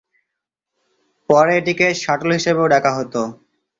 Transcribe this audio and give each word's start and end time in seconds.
পরে 1.29 1.51
এটিকে 1.59 1.87
শাটল 2.01 2.29
হিসেবেও 2.37 2.71
ডাকা 2.73 2.91
হত। 2.97 3.13